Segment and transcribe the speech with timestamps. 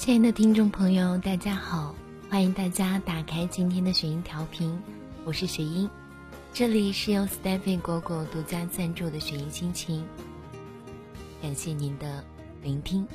[0.00, 1.94] 亲爱的听众朋友，大家好，
[2.30, 4.80] 欢迎大家打开今天的雪音调频，
[5.26, 5.90] 我是雪音，
[6.54, 10.02] 这里是由 Stephy 果果独家赞助的雪音心情，
[11.42, 12.24] 感谢您的
[12.62, 13.06] 聆听。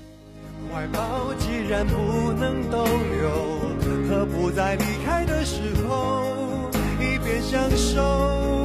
[0.71, 3.31] 怀抱既然不能逗留，
[4.07, 6.69] 何不在离开的时候，
[6.99, 8.64] 一边享受，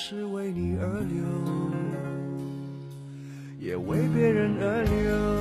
[0.00, 1.24] 是为你而流，
[3.58, 5.37] 也为别人而流。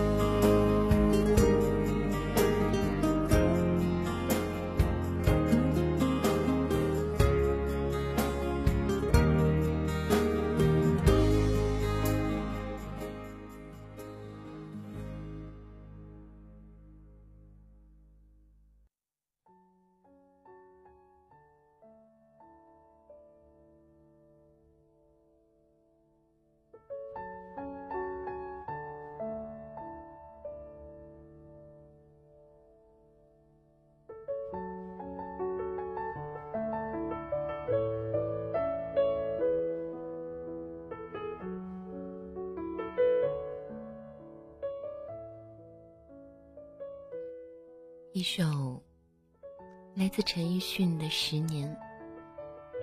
[48.17, 48.81] 一首
[49.93, 51.69] 来自陈奕迅的《十年》，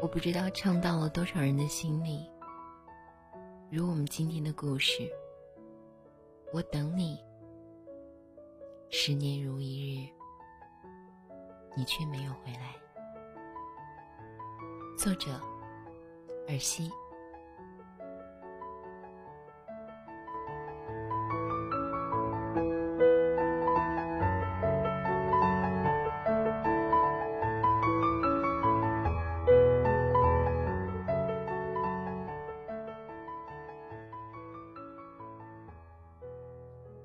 [0.01, 2.34] 我不知道唱到了多少人的心里。
[3.75, 5.11] 如我们今天的故事，
[6.53, 7.19] 我等你，
[8.89, 10.09] 十年如一日，
[11.77, 12.77] 你却没有回来。
[14.97, 15.33] 作者：
[16.47, 16.89] 尔西。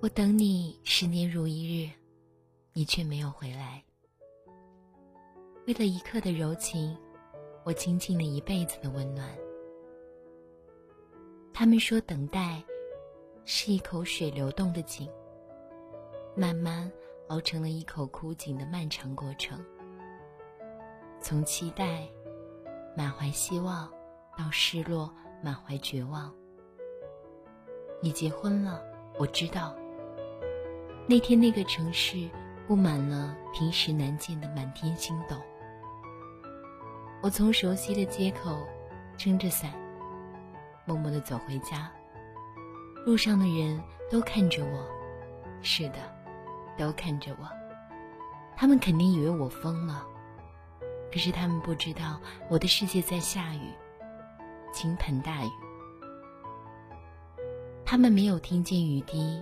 [0.09, 1.89] 等你十年如一日，
[2.73, 3.83] 你却没有回来。
[5.67, 6.97] 为了一刻的柔情，
[7.63, 9.29] 我倾尽了一辈子的温暖。
[11.53, 12.63] 他们说，等待
[13.45, 15.07] 是一口水流动的井，
[16.35, 16.91] 慢慢
[17.27, 19.63] 熬成了一口枯井的漫长过程。
[21.21, 22.07] 从期待、
[22.95, 23.91] 满怀希望，
[24.37, 25.13] 到失落、
[25.43, 26.33] 满怀绝望。
[28.01, 28.81] 你结婚了，
[29.19, 29.75] 我知道。
[31.09, 32.29] 那天，那个城市
[32.67, 35.35] 布满了平时难见的满天星斗。
[37.19, 38.63] 我从熟悉的街口
[39.17, 39.73] 撑着伞，
[40.85, 41.91] 默默地走回家。
[43.07, 44.87] 路上的人都看着我，
[45.63, 45.95] 是的，
[46.77, 47.49] 都看着我。
[48.55, 50.05] 他们肯定以为我疯了，
[51.11, 53.73] 可是他们不知道我的世界在下雨，
[54.71, 55.49] 倾盆大雨。
[57.83, 59.41] 他们没有听见雨滴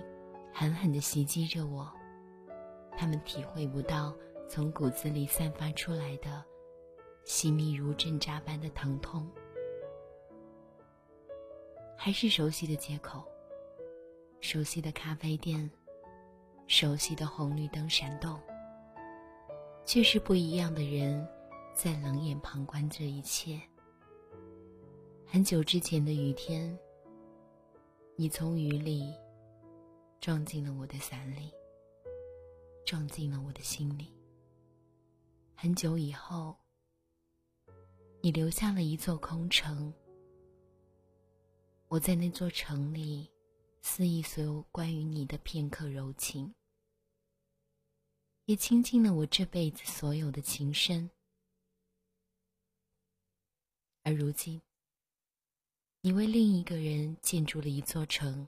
[0.52, 1.90] 狠狠的袭击着我，
[2.96, 4.14] 他们体会不到
[4.48, 6.44] 从骨子里散发出来的
[7.24, 9.28] 细密如针扎般的疼痛。
[11.96, 13.24] 还是熟悉的街口，
[14.40, 15.70] 熟悉的咖啡店，
[16.66, 18.38] 熟悉的红绿灯闪动，
[19.84, 21.26] 却是不一样的人
[21.74, 23.60] 在冷眼旁观这一切。
[25.26, 26.76] 很久之前的雨天，
[28.16, 29.12] 你从雨里
[30.20, 31.52] 撞进了我的伞里，
[32.84, 34.12] 撞进了我的心里。
[35.54, 36.56] 很久以后，
[38.20, 39.92] 你留下了一座空城。
[41.86, 43.30] 我在那座城里，
[43.80, 46.52] 肆意所有关于你的片刻柔情，
[48.44, 51.08] 也倾尽了我这辈子所有的情深。
[54.02, 54.60] 而如今，
[56.00, 58.46] 你为另一个人建筑了一座城，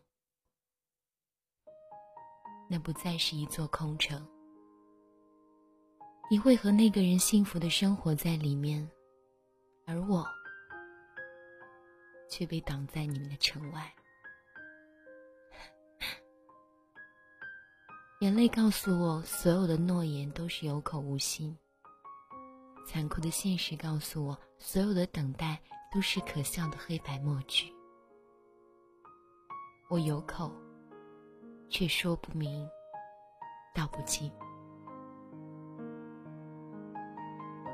[2.70, 4.24] 那不再是一座空城。
[6.30, 8.88] 你会和那个人幸福的生活在里面，
[9.86, 10.24] 而我。
[12.28, 13.92] 却被挡在你们的城外。
[18.20, 21.58] 眼泪告诉我，所有的诺言都是有口无心。
[22.86, 27.74] 残酷的现实告诉我，所有的等待都是可笑的黑白默剧。
[29.88, 30.52] 我有口，
[31.70, 32.68] 却说不明，
[33.72, 34.30] 道不尽。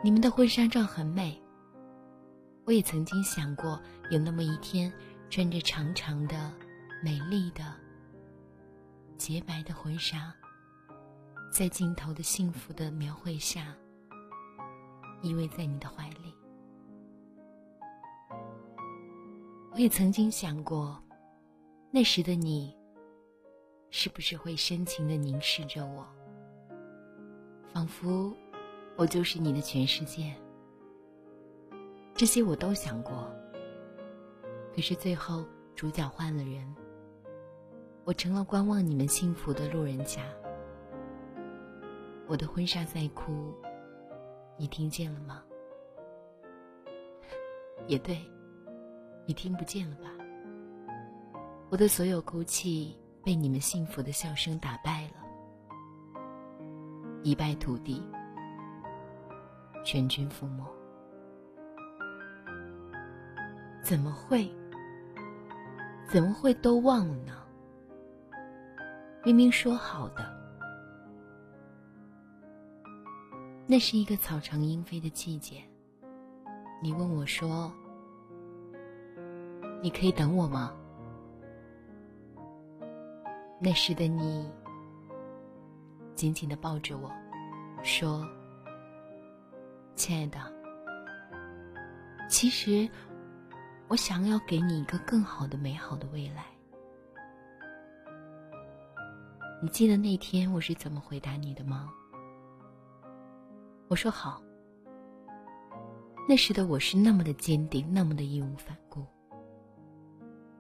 [0.05, 1.43] 你们的婚纱照很美。
[2.67, 4.93] 我也曾经想过，有那么一天，
[5.31, 6.53] 穿着长长的、
[7.03, 7.65] 美丽的、
[9.17, 10.35] 洁白的婚纱，
[11.51, 13.75] 在镜头的幸福的描绘下，
[15.23, 16.35] 依偎在你的怀里。
[19.73, 21.01] 我也曾经想过，
[21.93, 22.76] 那时的你，
[23.91, 26.07] 是不是会深情的凝视着我，
[27.73, 28.35] 仿佛
[28.97, 30.35] 我就是你的全世界。
[32.15, 33.31] 这些我都想过，
[34.75, 35.45] 可是最后
[35.75, 36.75] 主角换了人，
[38.05, 40.23] 我成了观望你们幸福的路人甲。
[42.27, 43.55] 我的婚纱在哭，
[44.57, 45.43] 你听见了吗？
[47.87, 48.19] 也对，
[49.27, 50.11] 你听不见了吧？
[51.71, 55.15] 我的所有哭泣被你们幸福的笑声打败了，
[57.25, 58.01] 一败涂地，
[59.85, 60.65] 全军覆没。
[63.83, 64.49] 怎么会？
[66.09, 67.33] 怎么会都忘了呢？
[69.25, 70.33] 明明说好的，
[73.67, 75.61] 那是一个草长莺飞的季节。
[76.81, 77.73] 你问我说
[79.83, 80.73] ：“你可以等我吗？”
[83.59, 84.51] 那时的你
[86.15, 87.11] 紧紧的抱着我，
[87.83, 88.27] 说
[89.97, 90.39] ：“亲爱的，
[92.29, 92.89] 其实……”
[93.89, 96.45] 我想要给你一个更好的、美好的未来。
[99.63, 101.89] 你记得那天我是怎么回答你的吗？
[103.87, 104.43] 我说好。
[106.29, 109.07] 那时的我是那么的坚定，那么的义无反顾。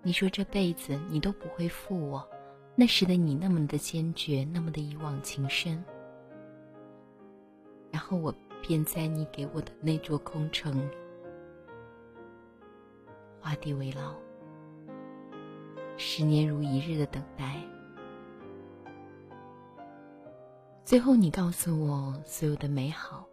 [0.04, 2.24] 你说这辈子你都不会负我，
[2.78, 5.82] 那时的你那么的坚决，那么的一往情深。
[7.90, 10.86] 然后我便在你给我的那座空城。
[13.40, 14.14] 画地为牢，
[15.96, 17.62] 十年如一日的等待。
[20.84, 23.26] 最后，你告诉我，所有的美好、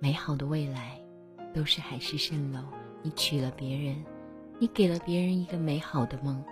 [0.00, 1.00] 美好的未来，
[1.54, 2.60] 都是海市蜃楼。
[3.02, 4.04] 你娶了别人，
[4.58, 6.44] 你给了别人一个美好的梦，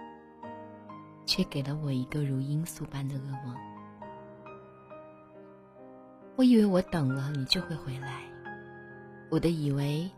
[1.25, 3.57] 却给了我一个如罂粟般的噩梦。
[6.37, 8.23] 我以为我等了你就会回来，
[9.31, 10.11] 我的以为。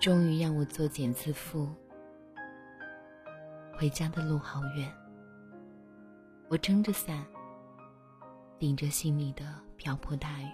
[0.00, 1.68] 终于让我作茧自缚。
[3.78, 4.92] 回家的路好远，
[6.48, 7.24] 我撑着伞，
[8.58, 9.44] 顶着心里的
[9.76, 10.48] 瓢泼大雨，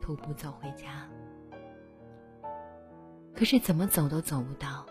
[0.00, 1.08] 徒步走回家。
[3.34, 4.86] 可是怎么走都走不到，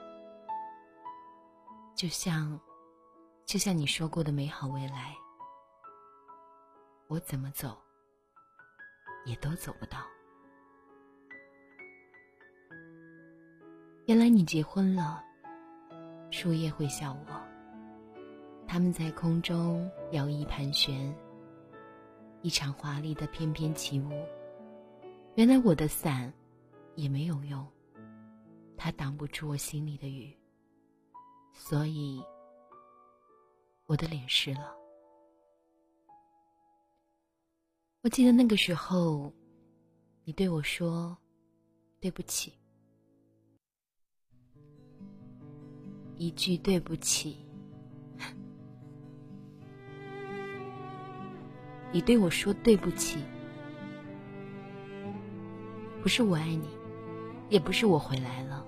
[1.96, 2.60] 就像，
[3.48, 5.16] 就像你说过的美好未来，
[7.08, 7.78] 我怎么走，
[9.26, 10.00] 也都走不到。
[14.06, 15.24] 原来你结婚了，
[16.30, 17.42] 树叶会笑我，
[18.68, 21.16] 他们在空中摇曳盘旋，
[22.42, 24.12] 一场华丽的翩翩起舞。
[25.36, 26.34] 原来我的伞
[26.96, 27.66] 也没有用，
[28.76, 30.38] 它挡不住我心里的雨，
[31.54, 32.22] 所以
[33.88, 34.76] 我的脸湿了。
[38.04, 39.34] 我记得那个时候，
[40.26, 41.18] 你对我说
[42.00, 42.54] ：“对不起。”
[46.20, 47.38] 一句对不起，
[51.94, 53.20] 你对我说对不起，
[56.02, 56.68] 不是我爱你，
[57.50, 58.66] 也不是我回来了。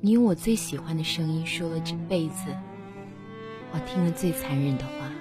[0.00, 2.56] 你用我最喜欢的声音说了这辈子
[3.76, 5.12] 我听了最残忍的话。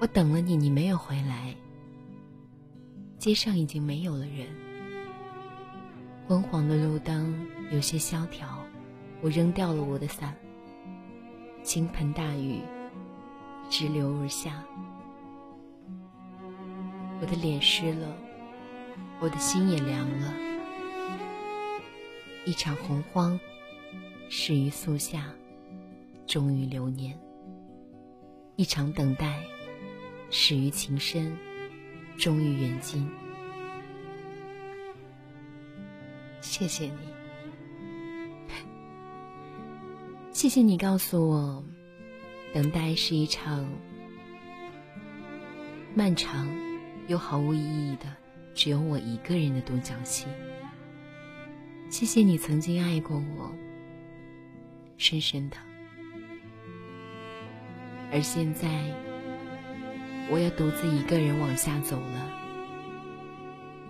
[0.00, 1.54] 我等了你，你没有回来，
[3.18, 4.46] 街上已经没有了人。
[6.26, 8.64] 昏黄的路灯有些萧条，
[9.20, 10.34] 我扔掉了我的伞。
[11.62, 12.62] 倾盆大雨
[13.68, 14.64] 直流而下，
[17.20, 18.16] 我的脸湿了，
[19.20, 20.32] 我的心也凉了。
[22.46, 23.38] 一场洪荒
[24.30, 25.26] 始于速夏，
[26.28, 27.16] 终于流年；
[28.56, 29.42] 一场等待
[30.30, 31.34] 始于情深，
[32.18, 33.10] 终于远近。
[36.42, 36.98] 谢谢你，
[40.30, 41.64] 谢谢你告诉我，
[42.52, 43.66] 等待是一场
[45.94, 46.46] 漫长
[47.06, 48.04] 又毫无意义的
[48.54, 50.26] 只有我一个人的独角戏。
[51.88, 53.50] 谢谢你曾经爱过我，
[54.98, 55.56] 深深的，
[58.12, 58.68] 而现在
[60.30, 62.30] 我要独自一个人往下走了，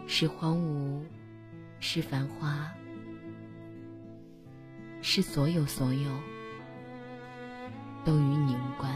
[0.07, 1.03] 是荒芜。
[1.81, 2.69] 是繁花，
[5.01, 6.11] 是所有所有，
[8.05, 8.93] 都与你无关。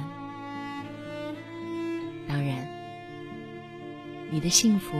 [2.27, 2.67] 当然，
[4.33, 4.97] 你的幸福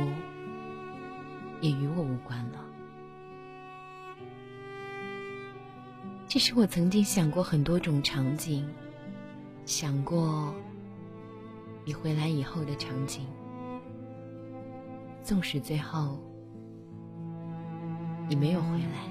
[1.61, 2.65] 也与我无关了。
[6.29, 8.73] 其实我曾经想过很多种场景，
[9.65, 10.53] 想过
[11.85, 13.27] 你回来以后的场景，
[15.23, 16.19] 纵使最后。
[18.29, 19.11] 你没有回来，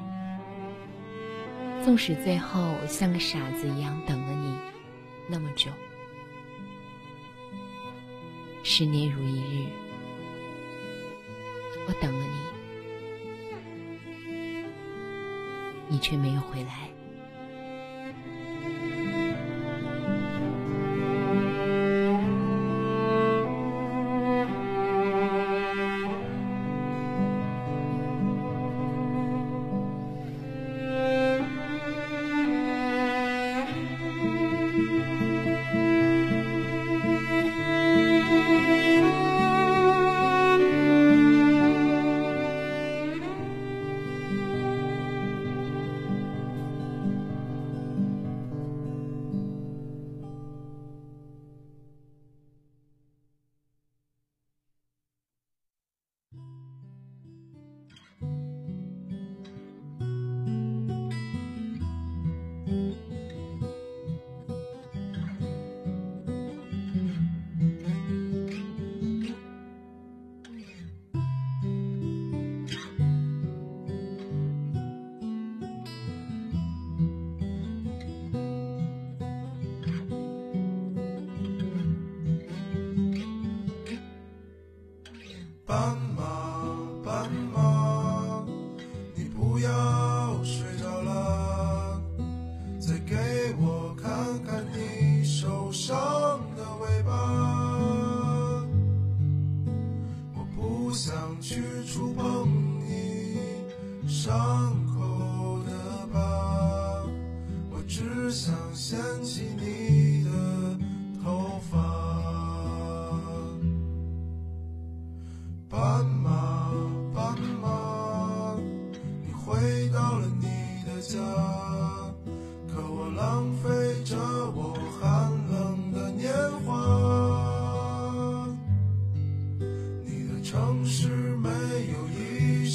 [1.83, 4.57] 纵使最后像个傻子一样等了你
[5.27, 5.69] 那么久，
[8.63, 9.67] 十年如一日，
[11.87, 12.25] 我等了
[15.87, 16.89] 你，你却没有回来。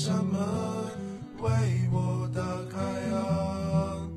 [0.06, 0.38] 什么
[1.40, 1.50] 为
[1.90, 2.78] 我打开
[3.10, 4.08] 啊？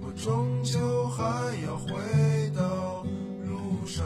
[0.00, 1.22] 我终究还
[1.64, 3.04] 要回到
[3.46, 4.04] 路上。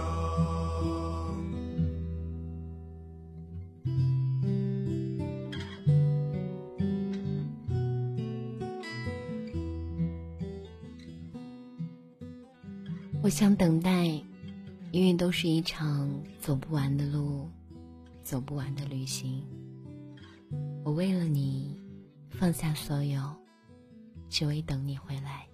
[13.23, 14.04] 我想等待，
[14.90, 16.11] 因为都是一场
[16.42, 17.49] 走不完的路，
[18.23, 19.42] 走不完的旅行。
[20.87, 21.76] 我为了你
[22.31, 23.21] 放下所有，
[24.28, 25.45] 只为等你回来。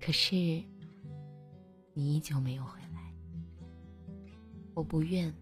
[0.00, 0.36] 可是
[1.94, 3.12] 你依旧没有回来。
[4.72, 5.34] 我不怨，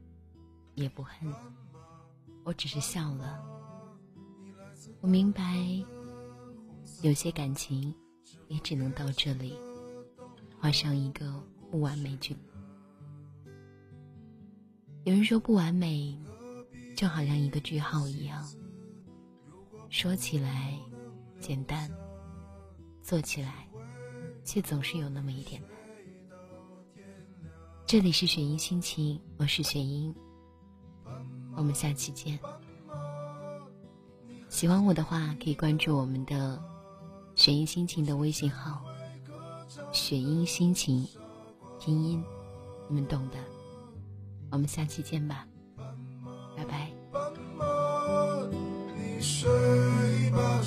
[0.74, 1.30] 也不恨，
[2.44, 3.44] 我只是笑了。
[5.02, 5.42] 我明白，
[7.02, 7.94] 有些感情
[8.48, 9.52] 也只能到这里，
[10.58, 11.30] 画上一个
[11.70, 12.34] 不完美句。
[15.04, 16.18] 有人说不完美，
[16.96, 18.42] 就好像一个句号一样，
[19.92, 20.74] 说起来
[21.38, 21.90] 简单，
[23.02, 23.68] 做起来
[24.42, 25.70] 却总是有那么一点难。
[27.84, 30.14] 这里是雪音心情，我是雪音，
[31.54, 32.38] 我们下期见。
[34.48, 36.58] 喜欢我的话，可以关注我们的
[37.36, 38.82] “雪音心情”的微信号
[39.92, 41.06] ，“雪音心情”
[41.78, 42.24] 拼音，
[42.88, 43.36] 你们懂的。
[44.50, 45.46] 我们下期见吧，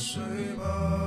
[0.06, 0.22] 睡
[0.56, 1.05] 吧。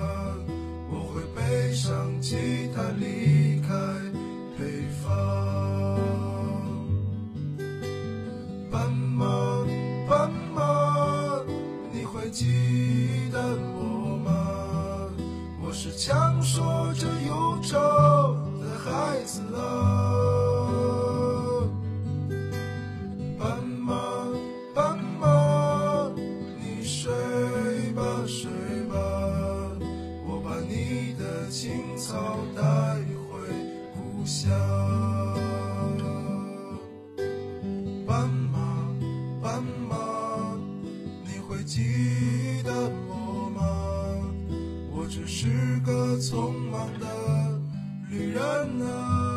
[45.18, 47.60] 只是个匆忙的
[48.08, 48.40] 旅人
[48.86, 49.27] 啊。